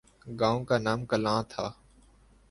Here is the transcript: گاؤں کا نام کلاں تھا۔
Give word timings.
گاؤں 0.39 0.61
کا 0.69 0.77
نام 0.85 0.99
کلاں 1.09 1.41
تھا۔ 1.51 1.65